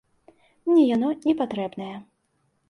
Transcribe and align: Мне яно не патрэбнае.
Мне 0.69 0.85
яно 0.95 1.09
не 1.27 1.35
патрэбнае. 1.43 1.91